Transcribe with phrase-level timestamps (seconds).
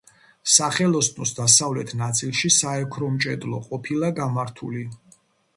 [0.53, 4.87] სახელოსნოს დასავლეთ ნაწილში საოქრომჭედლო ყოფილა გამართული.